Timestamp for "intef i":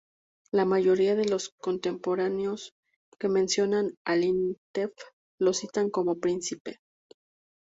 4.17-5.05